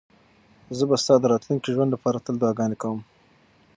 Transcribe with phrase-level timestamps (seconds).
[0.77, 2.99] زه به ستا د راتلونکي ژوند لپاره تل دعاګانې کوم.